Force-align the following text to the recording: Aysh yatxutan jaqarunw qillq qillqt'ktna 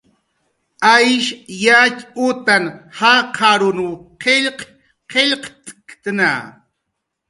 Aysh 0.95 1.31
yatxutan 1.63 2.63
jaqarunw 2.97 3.91
qillq 4.21 4.59
qillqt'ktna 5.11 6.31